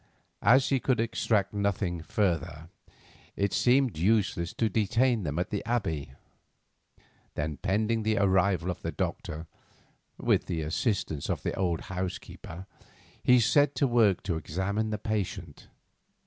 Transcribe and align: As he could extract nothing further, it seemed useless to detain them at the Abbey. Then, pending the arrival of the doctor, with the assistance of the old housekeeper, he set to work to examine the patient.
As 0.41 0.69
he 0.69 0.79
could 0.79 0.99
extract 0.99 1.53
nothing 1.53 2.01
further, 2.01 2.69
it 3.35 3.53
seemed 3.53 3.99
useless 3.99 4.51
to 4.55 4.67
detain 4.67 5.21
them 5.21 5.37
at 5.37 5.51
the 5.51 5.63
Abbey. 5.63 6.13
Then, 7.35 7.57
pending 7.57 8.01
the 8.01 8.17
arrival 8.17 8.71
of 8.71 8.81
the 8.81 8.91
doctor, 8.91 9.45
with 10.17 10.47
the 10.47 10.63
assistance 10.63 11.29
of 11.29 11.43
the 11.43 11.53
old 11.53 11.81
housekeeper, 11.81 12.65
he 13.21 13.39
set 13.39 13.75
to 13.75 13.85
work 13.85 14.23
to 14.23 14.37
examine 14.37 14.89
the 14.89 14.97
patient. 14.97 15.67